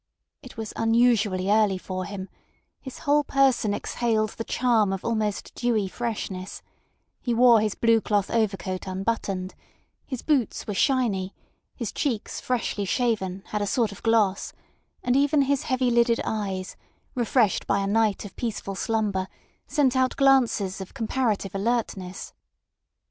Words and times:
It 0.41 0.57
was 0.57 0.73
unusually 0.75 1.51
early 1.51 1.77
for 1.77 2.05
him; 2.05 2.27
his 2.79 2.97
whole 3.05 3.23
person 3.23 3.71
exhaled 3.71 4.31
the 4.31 4.43
charm 4.43 4.91
of 4.91 5.05
almost 5.05 5.53
dewy 5.53 5.87
freshness; 5.87 6.63
he 7.19 7.35
wore 7.35 7.61
his 7.61 7.75
blue 7.75 8.01
cloth 8.01 8.31
overcoat 8.31 8.87
unbuttoned; 8.87 9.53
his 10.07 10.23
boots 10.23 10.65
were 10.65 10.73
shiny; 10.73 11.35
his 11.75 11.91
cheeks, 11.91 12.41
freshly 12.41 12.83
shaven, 12.83 13.43
had 13.49 13.61
a 13.61 13.67
sort 13.67 13.91
of 13.91 14.01
gloss; 14.01 14.53
and 15.03 15.15
even 15.15 15.43
his 15.43 15.61
heavy 15.65 15.91
lidded 15.91 16.19
eyes, 16.25 16.75
refreshed 17.13 17.67
by 17.67 17.77
a 17.77 17.85
night 17.85 18.25
of 18.25 18.35
peaceful 18.35 18.73
slumber, 18.73 19.27
sent 19.67 19.95
out 19.95 20.15
glances 20.15 20.81
of 20.81 20.95
comparative 20.95 21.53
alertness. 21.53 22.33